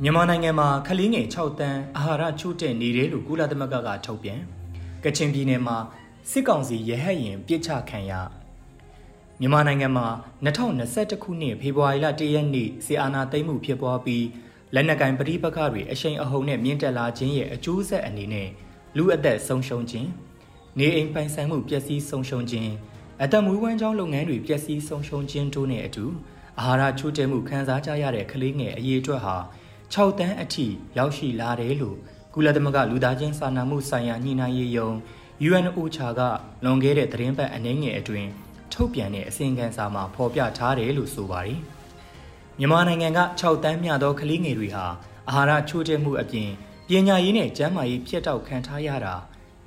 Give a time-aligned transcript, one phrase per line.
[0.00, 4.40] မြန်မာနိုင်ငံမှာခလေးငယ်6တန်းအာဟာရချို့တဲ့နေတယ်လို့ကုလသမဂ္ဂကထုတ်ပြန်
[5.04, 5.76] ကချင်ပြည်နယ်မှာ
[6.30, 8.12] စစ်ကောင်စီရဟတ်ရင်ပြစ်ချခံရ
[9.40, 10.06] မြန်မာနိုင်ငံမှာ
[10.44, 14.26] 2021ခုနှစ်ဖေဖော်ဝါရီလ1ရက်နေ့ဆီအာနာသိမ်းမှုဖြစ်ပွားပြီး
[14.74, 18.48] လက်နက်ကင်ပဋိပက္ခတွေအရှိန်အဟုန်နဲ့မြင့်တက်လာခြင်းရဲ့အကျိုးဆက်အနေနဲ့
[18.96, 20.08] လူအသက်ဆုံးရှုံးခြင်း
[20.78, 22.72] နေအိမ်ပိုင်ဆိုင်မှုပျက်စီးဆုံးရှုံးခြင်း
[23.22, 26.04] အသက်မွေးဝမ်းကြောင်းလုပ်ငန်းတွေပျက်စီးဆုံးရှုံးခြင်းတို့နဲ့အတူ
[26.60, 29.36] အာဟာရချို့တဲ့မှုခံစားကြရတဲ့ကလေးငယ်အရေးအတွက်ဟာ
[29.94, 30.66] 6တန်းအထိ
[30.98, 31.96] ရောက်ရှိလာတယ်လို့
[32.34, 34.90] ကုလသမဂ္ဂလူသားချင်းစာနာမှုဆိုင်ရာညှိနှိုင်းရေးယုံ
[35.48, 36.20] UNOCHA က
[36.64, 38.28] လွန်ခဲ့တဲ့သတင်းပတ်အနည်းငယ်အတွင်း
[38.72, 41.60] ထုတ်ပြန်တဲ့အစီရင်ခံစာမှာဖော်ပြထားတယ်လို့ဆိုပါတယ်။
[42.58, 44.86] မြန်မာနိုင်ငံက6တန်းမြသောကလေးငယ်တွေဟာ
[45.30, 46.50] အာဟာရချို့တဲ့မှုအပြင်
[46.88, 49.14] ပညာရေးနဲ့ကျန်းမာရေးဖြတ်တောက်ခံထားရတာ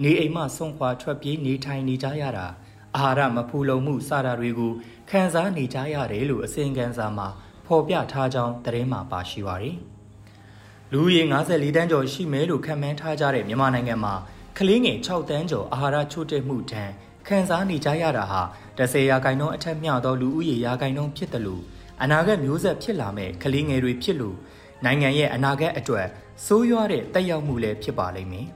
[0.04, 2.48] နေအိမ်မှဆုံးခွာထွက်ပြေးနေထိုင်နေကြရတာ
[2.96, 4.74] အာဟာရမဖူလုံမှုစတာတွေကို
[5.10, 7.28] ခံစားနေကြရတယ်လို့အစီရင်ခံစာမှာ
[7.66, 9.78] ဖော်ပြထားကြောင်းသတင်းမှာပါရှိပါတယ်။
[10.98, 14.13] လူဦးရေ54တန်းကျော်ရှိမယ်လို့ခန့်မှန်းထားကြတဲ့မြန်မာနိုင်ငံမှာ
[14.57, 16.91] ကလေးငယ်6တန်းကျော်အာဟာရချို့တဲ့မှုတန်း
[17.27, 18.41] ခံစားနေကြရတာဟာ
[18.77, 21.63] 10ရာခိုင်နှုန်းအထက်မျှသောလူဦးရေရာခိုင်နှုန်းဖြစ်တယ်လို့
[22.02, 24.37] အနာဂတ်မျိုးဆက်ဖြစ်လာမဲ့ကလေးငယ်တွေဖြစ်လို့
[24.85, 26.07] နိုင်ငံရဲ့အနာဂတ်အတွက်
[26.46, 28.48] စိုးရွားတဲ့တက်ရောက်မှုလည်းဖြစ်ပါလိမ့်မယ်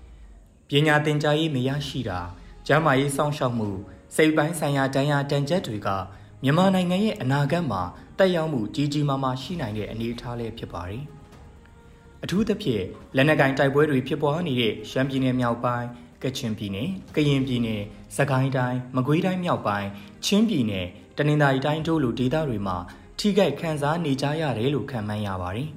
[0.68, 2.20] ။ပညာသင်ကြားရေးမရရှိတာ
[2.66, 3.68] ကျန်းမာရေးစောင့်ရှောက်မှု
[4.16, 5.88] စိတ်ပိုင်းဆိုင်ရာတန်ရာတန်ချက်တွေက
[6.42, 7.82] မြန်မာနိုင်ငံရဲ့အနာဂတ်မှာ
[8.18, 11.04] တက်ရောက်မှုကြီးကြီးမားမားရှိနိုင်တဲ့အနေအထားလေးဖြစ်ပါတယ်။
[12.24, 12.84] အထူးသဖြင့်
[13.16, 15.88] လက်နက်ကင်တိုက်ပွဲတွေဖြစ်ပွားနေတဲ့ရှမ်းပြည်နယ်မြောက်ပိုင်း
[16.22, 17.82] ကချင်ပြည်နယ်ကရင်ပြည်နယ်
[18.16, 19.88] စကိုင်းတိုင်းမကွေးတိုင်းမြောက်ပိုင်း
[20.24, 22.76] ချင်းပြည်နယ်တနင်္သာရီတိုင်းတို့လိုဒေသတွေမှာ
[23.18, 25.68] ထိခိုက်ခံစားနေကြရတယ်လို့ခန့်မှန်းရပါတယ်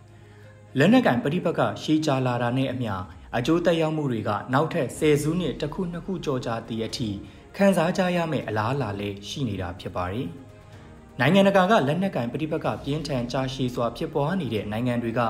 [0.78, 2.94] ။လက်နက်ကင်ပဋိပက္ခရှေးကြလာတာနဲ့အမျှ
[3.36, 7.08] အကျိုးသက်ရောက်မှုတွေကနောက်ထပ်10စုနှစ်တစ်ခုနှစ်ခုကြော်ကြာတည်အထိ
[7.56, 10.28] ခံစားကြရမယ့်အလားအလာလေးရှိနေတာဖြစ်ပါတယ်။
[11.20, 15.20] နိုင်ငံတကာကလက်နက်ကင်ပဋိပက္ခပြင်းထန်ကြာရှည်စွာဖြစ်ပွားနေတဲ့နိုင်ငံတွေက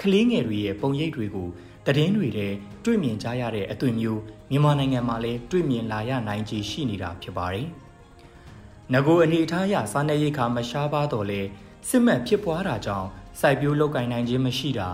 [0.00, 1.48] ကလေးငယ်တွေရဲ့ပုံရိပ်တွေကို
[1.86, 2.48] တည်င်းတွေထဲ
[2.84, 7.66] တွေ့မြင်ကြရတဲ့အသွင်မျိုးမြန်မာနိုင်ငံမှာလည်းတွေ့မြင်လာရနိုင်ခြေရှိနေတာဖြစ်ပါတယ်။
[8.92, 11.40] ငကိုအနေထားအရစားနပ်ရိက္ခာမရှားပါတော့လဲ
[11.88, 13.08] စစ်မှတ်ဖြစ်ပွားတာကြောင့်
[13.40, 14.90] စိုက်ပျိုးလုပ်ကိုင်နိုင်ခြင်းမရှိတာ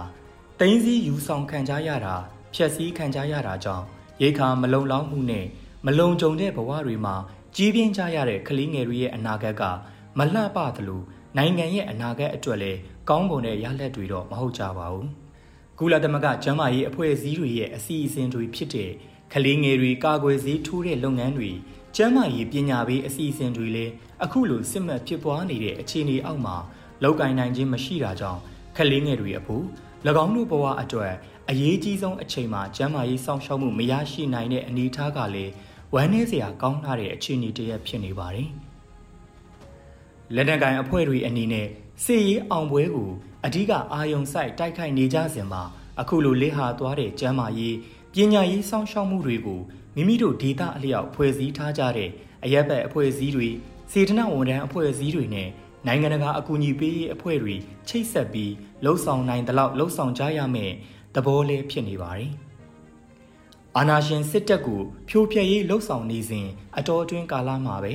[0.60, 2.14] တင်းစည်းယူဆောင်ခံကြရတာ
[2.54, 3.84] ဖြက်စီးခံကြရတာကြောင့်
[4.22, 5.46] ရိက္ခာမလုံလောက်မှုနဲ့
[5.86, 7.16] မလုံခြုံတဲ့ဘဝတွေမှာ
[7.56, 9.62] ကြီးပြင်းကြရတဲ့ကလေးငယ်တွေရဲ့အနာဂတ်က
[10.18, 11.02] မလှပသလို
[11.36, 12.78] နိုင်ငံရဲ့အနာဂတ်အတွက်လည်း
[13.08, 15.06] ကောင်းမွန်တဲ့ရလဒ်တွေတော့မဟုတ်ကြပါဘူး။
[15.78, 18.90] ကုလသမဂ္ဂကျန်းမာရေးအဖွဲ့အစည်းတွေရဲ့အစီအစဉ်တွေဖြစ်တဲ့
[19.32, 21.50] ကလေးငယ်တွေကာကွယ်ဆေးထိုးတဲ့လုပ်ငန်းတွေ
[21.96, 23.92] ကျန်းမာရေးပညာပေးအစီအစဉ်တွေလည်း
[24.24, 26.56] အခုလိုစစ်မှတ်ဖြစ်ပွားနေတဲ့အခြေအနေအောက်မှာ
[27.02, 28.40] လောက်ကင်နိုင်ခြင်းမရှိတာကြောင့်
[28.76, 29.64] ကလေးငယ်တွေအဖို့၎
[30.24, 31.14] င်းတို့ဘဝအတွက်
[31.50, 35.52] အရေးကြီးဆုံးအချိန်မှာကျန်းမာရေးစောင့်ရှောက်မှုမရရှိနိုင်တဲ့အနေအထားကလည်း
[35.94, 38.48] ဝမ်းနည်းစရာကောင်းလာတဲ့အခြေအနေတည်းဖြစ်နေပါတယ်။
[40.34, 41.68] လက်နက်ကိုင်အဖွဲ့တွေအနေနဲ့
[42.02, 43.10] စစ်ရေးအောင်ပွဲကို
[43.44, 45.62] အဓိကအာယုံဆိုင်တိုက်ခိုက်နေကြစဉ်မှာ
[46.00, 47.76] အခုလိုလေဟာသွားတဲ့ကျမ်းမာရေး
[48.14, 49.60] ပညာရေးစောင့်ရှောက်မှုတွေကို
[49.94, 52.10] မိမိတို့ဒေသအလျောက်ဖွဲ့စည်းထားကြတဲ့
[52.44, 53.48] အရက်ဘက်အဖွဲ့အစည်းတွေ
[53.92, 55.48] စေတနာဝန်ထမ်းအဖွဲ့အစည်းတွေနဲ့
[55.86, 57.54] နိုင်ငံတကာအကူအညီပေးရေးအဖွဲ့တွေ
[57.88, 58.52] ချိတ်ဆက်ပြီး
[58.84, 60.72] လှုပ်ဆောင်နိုင်သလောက်လှုပ်ဆောင်ကြရမယ်
[61.14, 62.30] သဘောလေးဖြစ်နေပါတယ်။
[63.76, 66.46] အာနာရှင်စစ်တပ်ကိုဖြိုဖျက်ရေးလှုပ်ဆောင်နေစဉ်
[66.78, 67.94] အတော်အတွင်းကာလမှာပဲ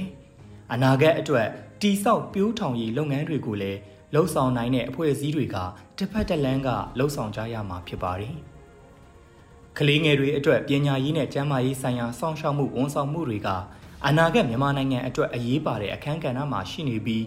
[0.73, 1.49] အနာဂတ်အတွက်
[1.81, 3.79] တိဆောက်ပြိုးထောင်ရေးလုပ်ငန်းတွေကိုလည်း
[4.13, 5.57] လှုပ်ဆောင်နိုင်တဲ့အဖွဲ့အစည်းတွေက
[5.97, 8.35] တစ်ဖက်တစ်လမ်းကလှုပ်ဆောင်ကြရမှာဖြစ်ပါတယ်။
[9.77, 13.49] ကလေးငယ်တွေအတွက်ပညာရေးနဲ့ကျန်းမာရေးဆိုင်ရာစောင့်ရှောက်မှုဝန်ဆောင်မှုတွေက
[14.07, 17.23] အနာဂတ်မြန်မာနိုင်ငံအတွက်အရေးပါတဲ့အခန်းကဏ္ဍမှာရှိနေပြီး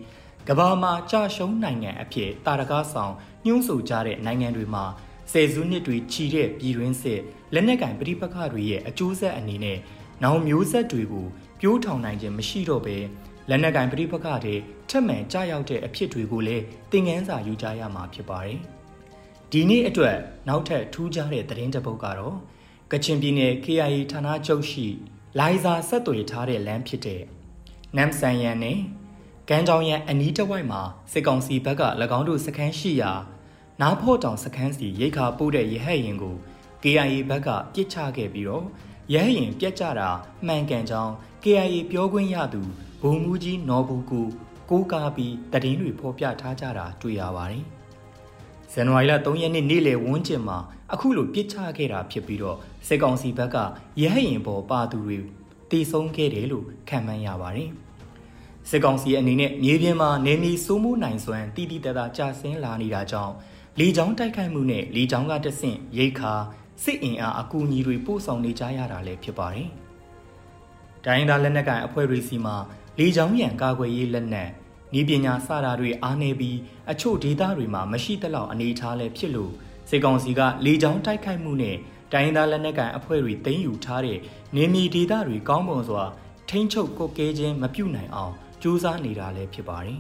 [0.49, 3.13] ကမ္ဘာမှာကြာရှုံးနိုင်ငံအဖြစ်တာရကားဆောင်
[3.47, 4.85] ညှိုးဆိုကြတဲ့နိုင်ငံတွေမှာ
[5.33, 7.21] ဆယ်စုနှစ်တွေချီတဲ့ပြည်တွင်းစစ်
[7.55, 9.79] လက်နက်ကင်ပဋိပက္ခတွေရဲ့အကျိုးဆက်အနေနဲ့
[10.23, 11.27] နောင်မျိုးဆက်တွေကို
[11.61, 12.99] ပြိုးထောင်နိုင်ခြင်းမရှိတော့ဘဲ
[13.49, 14.55] လက်နက်ကင်ပဋိပက္ခတွေ
[14.89, 18.59] ထက်မှန်ကြောက်တဲ့အဖြစ်တွေကိုလည်းသင်ခန်းစာယူကြရမှာဖြစ်ပါတယ်။
[19.53, 20.17] ဒီနေ့အတွက်
[20.49, 22.37] နောက်ထပ်ထူးခြားတဲ့သတင်းတစ်ပုဒ်ကတော့
[22.93, 24.87] ကချင်ပြည်နယ် KIA ဌာနချုပ်ရှိ
[25.39, 27.23] လိုင်ဇာဆက်သွယ်ထားတဲ့လမ်းဖြစ်တဲ့
[27.97, 28.79] နမ်ဆန်ယန်နဲ့
[29.49, 30.83] ကန်းချောင်းရန်အနီးတစ်ဝိုက်မှာ
[31.13, 31.83] စစ်ကောင်စီဘက်က၎
[32.19, 33.13] င်းတို့စခန်းရှိရာ
[33.81, 36.37] နားဖို့တောင်စခန်းစီရိတ်ခါပို့တဲ့ရဟတ်ရင်ကို
[36.83, 38.65] KIA ဘက်ကပြစ်ချခဲ့ပြီးတော့
[39.15, 40.09] ရဟတ်ရင်ပြက်ကြတာ
[40.47, 41.13] မှန်ကန်ကြောင်း
[41.43, 42.63] KIA ပြောခွင့်ရသူ
[43.05, 44.27] ဘုံမူကြီးနော်ဘူးကို
[44.71, 47.65] ကိုးကားပြီးတည်င်းတွေဖော်ပြထားကြတာတွေ့ရပါတယ်။
[48.73, 50.59] ဇန်နဝါရီလ3ရက်နေ့နေ့လယ်ဝန်းကျင်မှာ
[50.93, 52.57] အခုလိုပြစ်ချခဲ့တာဖြစ်ပြီးတော့
[52.87, 53.57] စစ်ကောင်စီဘက်က
[54.03, 55.19] ရဟရင်ပေါ်ပါသူတွေ
[55.71, 57.71] တည်ဆုံးခဲ့တယ်လို့ခံမှန်းရပါတယ်။
[58.71, 63.35] စစ်ကောင်စီအနေနဲ့မြေပြင်မှာနေမီစိုးမိုးနိုင်စွမ်းတိတိတတ်တာကြာဆင်းလာနေတာကြောင့်
[63.79, 66.35] လေကြောင်းတိုက်ခိုက်မှုနဲ့လေကြောင်းကတဆင့်ရိတ်ခါ
[66.83, 69.69] စစ်အင်အားအကူအညီတွေပို့ဆောင်နေကြရတာလည်းဖြစ်ပါတယ်။
[71.05, 72.57] တိုင်းသားလက်နက်ကိုင်အဖွဲ့တွေစီမှာ
[72.99, 74.51] လေကြောင်းရန်ကာကွယ်ရေးလက်နက်
[74.99, 76.59] ဤပညာစတာတွေအားနေပြီး
[76.91, 79.53] အချို့ဒေသတွေမှာမရှိသလောက်အနေထားလဲဖြစ်လို့
[79.89, 81.77] စေကောင်စီကလေကြောင်းတိုက်ခိုက်မှုနဲ့
[82.13, 84.19] တိုင်းသားလက်နက်ကန်အဖွဲ့တွေတင်ယူထားတဲ့
[84.57, 86.05] နေမီဒေသတွေကောင်းမွန်စွာ
[86.49, 89.99] ထိမ့်ချုပ်ကုတ်ကဲခြင်းမပြုနိုင်အောင်ကြိုးစားနေတာလည်းဖြစ်ပါတယ်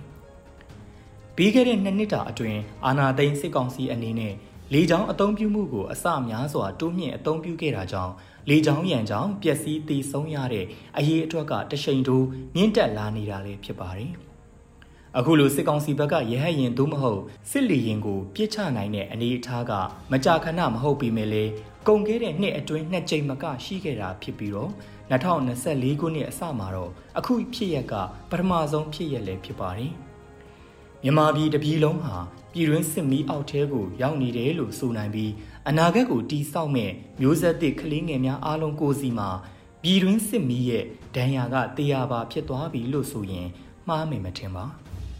[1.36, 4.34] ။ပြီးခဲ့တဲ့နှစ်နှစ်တာအတွင်းအာနာသိန်းစစ်ကောင်စီအနေနဲ့
[4.72, 8.12] လေကြောင်းအုံပြုမှုကိုအစများစွာတိုးမြင့်အုံပြုခဲ့တာကြောင့်
[8.48, 10.66] လေကြောင်းရန်ကြောင့်ပျက်စီးသေဆုံးရတဲ့
[10.96, 14.12] အရေးအတွက်ကတရှိန်တိုးမြင့်တက်လာနေတာလည်းဖြစ်ပါတယ်။
[15.18, 19.72] အခုလိုစစ်ကောင်စီဘက်ကရဟတ်ရင်သို့မဟုတ်စစ်လီရင်ကိုပြစ်ချနိုင်တဲ့အနေအထားက
[20.12, 21.44] မကြာခဏမဟုတ်ပေမဲ့လေ
[21.88, 24.70] ကုန်ခဲ့တဲ့နှစ်အတွင်းနှစ်ကြိမ်မကရှိခဲ့တာဖြစ်ပြီးတော့
[25.10, 27.94] 2024ခုနှစ်အစမှာတော့အခုဖြစ်ရက်က
[28.30, 29.92] ပထမဆုံးဖြစ်ရက်လည်းဖြစ်ပါတယ်။
[31.04, 32.14] မြန်မာပြည်တပြည်လုံးဟာ
[32.52, 35.32] ပြည်တွင်းစစ်မီးအောက်ထဲကိုရောက်နေတယ်လို့ဆိုနိုင်ပြီး
[35.68, 36.90] အနာဂတ်ကိုတီးဆောက်မဲ့
[37.20, 39.28] မျိုးဆက်သစ်ကလေးငယ်များအားလုံးကိုစီမှာ
[39.82, 40.84] ပြည်တွင်းစစ်မီးရဲ့
[41.14, 43.48] ဒဏ်ရာကတရားပါဖြစ်သွားပြီလို့ဆိုရင်
[43.88, 44.64] မှားမယ်မထင်ပါ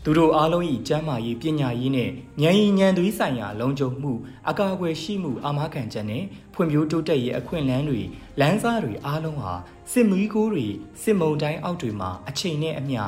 [0.05, 2.11] သူတို့အားလုံး၏ကျမ်းမာရေးပညာရေးနဲ့
[2.43, 4.13] ဉာဏ်ရည်ဉာဏ်သွေးဆိုင်ရာလုံခြုံမှု
[4.51, 6.25] အကာအကွယ်ရှိမှုအာမခံချက်နဲ့
[6.55, 8.03] ဖွံ့ဖြိုးတိုးတက်ရေးအခွင့်အလမ်းတွေ
[8.41, 9.53] လမ်းစားတွေအားလုံးဟာ
[9.93, 10.67] စစ်မီးကိုတွေ
[11.03, 13.03] စစ်မုံတိုင်းအောက်တွေမှာအချိန်နဲ့အမျှ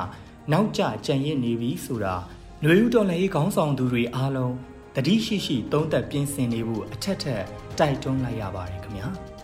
[0.51, 2.15] နောက်ကျကြံ့ရစ်နေပြီဆိုတာ
[2.63, 4.55] ຫນွေဦးတော်လည်းခေါင်းဆောင်သူတွေအားလုံး
[4.95, 7.43] တတိရှိရှိသုံးသက်ပြင်ဆင်နေဖို့အထက်ထက်
[7.79, 9.07] တိုက်တွန်းလိုက်ရပါတယ်ခင်ဗျာ။